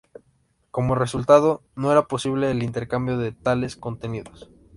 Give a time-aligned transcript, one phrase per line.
[0.71, 4.49] Como resultado, no era posible el intercambio de tales contenidos.